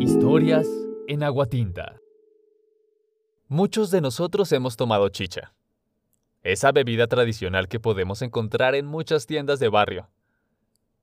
[0.00, 0.68] Historias
[1.08, 2.00] en Aguatinta.
[3.48, 5.54] Muchos de nosotros hemos tomado chicha,
[6.44, 10.08] esa bebida tradicional que podemos encontrar en muchas tiendas de barrio.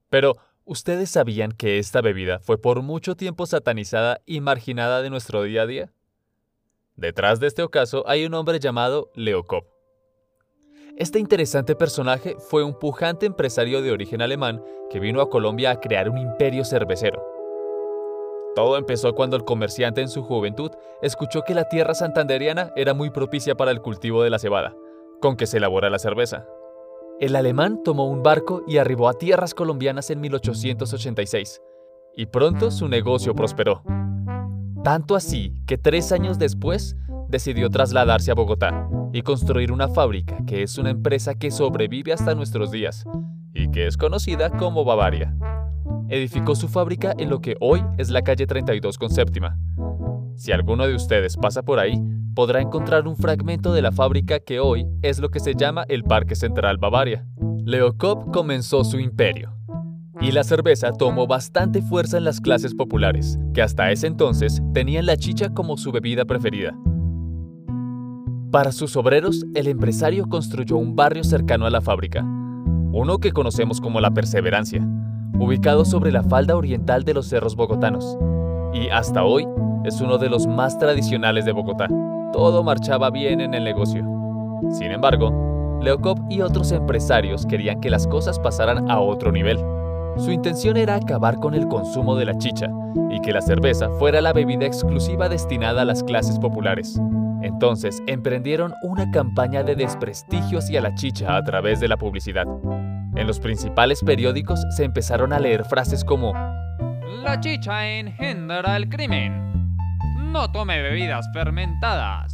[0.10, 5.44] Pero, ¿ustedes sabían que esta bebida fue por mucho tiempo satanizada y marginada de nuestro
[5.44, 5.94] día a día?
[6.96, 9.65] Detrás de este ocaso hay un hombre llamado Leocob.
[10.96, 15.82] Este interesante personaje fue un pujante empresario de origen alemán que vino a Colombia a
[15.82, 17.34] crear un imperio cervecero.
[18.55, 23.09] Todo empezó cuando el comerciante en su juventud escuchó que la tierra santanderiana era muy
[23.09, 24.73] propicia para el cultivo de la cebada,
[25.22, 26.48] con que se elabora la cerveza.
[27.20, 31.62] El alemán tomó un barco y arribó a tierras colombianas en 1886,
[32.16, 33.84] y pronto su negocio prosperó.
[34.84, 36.95] Tanto así que tres años después
[37.28, 42.36] decidió trasladarse a Bogotá y construir una fábrica que es una empresa que sobrevive hasta
[42.36, 43.03] nuestros días
[43.53, 45.36] y que es conocida como Bavaria.
[46.08, 49.58] Edificó su fábrica en lo que hoy es la calle 32 con séptima.
[50.36, 52.00] Si alguno de ustedes pasa por ahí,
[52.36, 56.03] podrá encontrar un fragmento de la fábrica que hoy es lo que se llama el
[56.03, 57.26] Parque Central Bavaria.
[57.64, 59.56] Leo comenzó su imperio,
[60.22, 65.06] y la cerveza tomó bastante fuerza en las clases populares, que hasta ese entonces tenían
[65.08, 66.78] la chicha como su bebida preferida.
[68.52, 72.22] Para sus obreros, el empresario construyó un barrio cercano a la fábrica,
[72.92, 74.88] uno que conocemos como La Perseverancia,
[75.39, 78.17] ubicado sobre la falda oriental de los cerros bogotanos,
[78.73, 79.47] y hasta hoy
[79.83, 81.88] es uno de los más tradicionales de Bogotá.
[82.33, 84.03] Todo marchaba bien en el negocio.
[84.72, 89.59] Sin embargo, Leocob y otros empresarios querían que las cosas pasaran a otro nivel.
[90.17, 92.70] Su intención era acabar con el consumo de la chicha
[93.09, 96.99] y que la cerveza fuera la bebida exclusiva destinada a las clases populares.
[97.42, 102.45] Entonces emprendieron una campaña de desprestigio hacia la chicha a través de la publicidad.
[103.16, 106.33] En los principales periódicos se empezaron a leer frases como
[107.23, 109.75] La chicha engendra el crimen.
[110.31, 112.33] No tome bebidas fermentadas.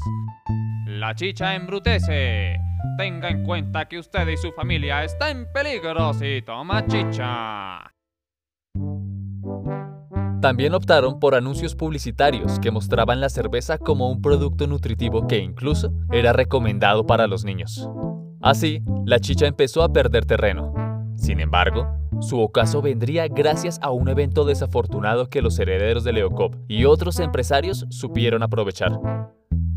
[0.88, 2.59] La chicha embrutece.
[2.97, 7.94] Tenga en cuenta que usted y su familia están en peligro si toma chicha.
[10.41, 15.94] También optaron por anuncios publicitarios que mostraban la cerveza como un producto nutritivo que incluso
[16.12, 17.88] era recomendado para los niños.
[18.41, 20.74] Así, la chicha empezó a perder terreno.
[21.16, 21.88] Sin embargo,
[22.22, 27.19] su ocaso vendría gracias a un evento desafortunado que los herederos de Leocob y otros
[27.19, 29.00] empresarios supieron aprovechar.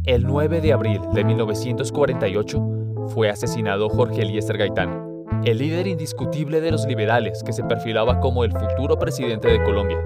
[0.04, 6.70] El 9 de abril de 1948 fue asesinado Jorge Eliezer Gaitán, el líder indiscutible de
[6.70, 9.98] los liberales que se perfilaba como el futuro presidente de Colombia.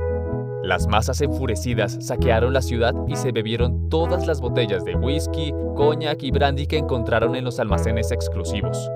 [0.62, 6.22] Las masas enfurecidas saquearon la ciudad y se bebieron todas las botellas de whisky, coñac
[6.24, 8.90] y brandy que encontraron en los almacenes exclusivos.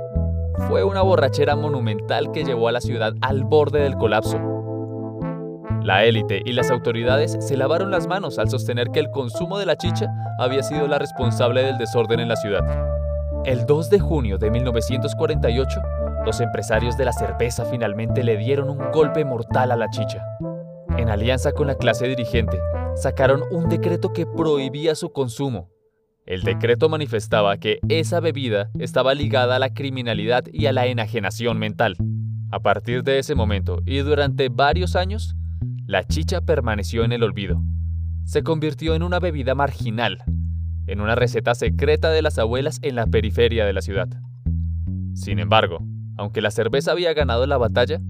[0.68, 4.40] Fue una borrachera monumental que llevó a la ciudad al borde del colapso.
[5.84, 9.66] La élite y las autoridades se lavaron las manos al sostener que el consumo de
[9.66, 10.08] la chicha
[10.40, 12.64] había sido la responsable del desorden en la ciudad.
[13.44, 15.80] El 2 de junio de 1948,
[16.26, 20.31] los empresarios de la cerveza finalmente le dieron un golpe mortal a la chicha
[20.98, 22.58] en alianza con la clase dirigente,
[22.96, 25.70] sacaron un decreto que prohibía su consumo.
[26.26, 31.58] El decreto manifestaba que esa bebida estaba ligada a la criminalidad y a la enajenación
[31.58, 31.96] mental.
[32.50, 35.34] A partir de ese momento y durante varios años,
[35.86, 37.60] la chicha permaneció en el olvido.
[38.24, 40.22] Se convirtió en una bebida marginal,
[40.86, 44.08] en una receta secreta de las abuelas en la periferia de la ciudad.
[45.14, 45.78] Sin embargo,
[46.16, 48.00] aunque la cerveza había ganado la batalla,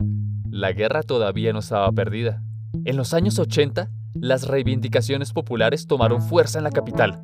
[0.51, 2.43] la guerra todavía no estaba perdida.
[2.85, 7.23] En los años 80, las reivindicaciones populares tomaron fuerza en la capital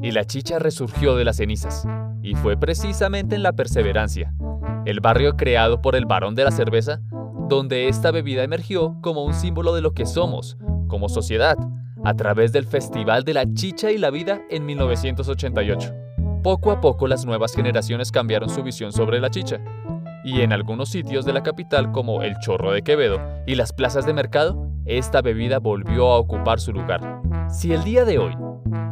[0.00, 1.86] y la chicha resurgió de las cenizas.
[2.22, 4.34] Y fue precisamente en La Perseverancia,
[4.86, 7.00] el barrio creado por el varón de la cerveza,
[7.48, 10.56] donde esta bebida emergió como un símbolo de lo que somos,
[10.88, 11.56] como sociedad,
[12.04, 15.94] a través del Festival de la Chicha y la Vida en 1988.
[16.42, 19.60] Poco a poco las nuevas generaciones cambiaron su visión sobre la chicha,
[20.24, 24.04] y en algunos sitios de la capital como el Chorro de Quevedo y las plazas
[24.04, 27.20] de mercado esta bebida volvió a ocupar su lugar.
[27.50, 28.34] Si el día de hoy,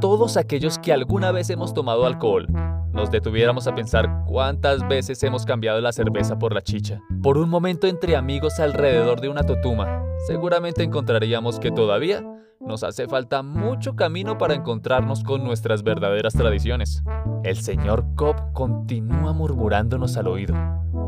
[0.01, 2.47] todos aquellos que alguna vez hemos tomado alcohol,
[2.93, 7.49] nos detuviéramos a pensar cuántas veces hemos cambiado la cerveza por la chicha, por un
[7.49, 12.23] momento entre amigos alrededor de una totuma, seguramente encontraríamos que todavía
[12.61, 17.03] nos hace falta mucho camino para encontrarnos con nuestras verdaderas tradiciones.
[17.43, 20.55] El señor Cobb continúa murmurándonos al oído,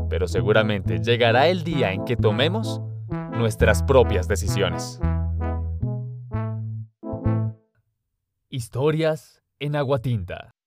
[0.09, 2.81] pero seguramente llegará el día en que tomemos
[3.39, 4.99] nuestras propias decisiones.
[8.49, 10.58] Historias en Aguatinta.